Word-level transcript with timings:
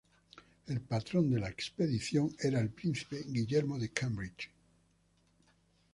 El 0.65 0.79
patrón 0.81 1.29
de 1.29 1.39
la 1.39 1.49
expedición 1.49 2.35
era 2.39 2.59
el 2.59 2.69
príncipe 2.71 3.23
Guillermo 3.27 3.77
de 3.77 3.89
Cambridge. 3.89 4.49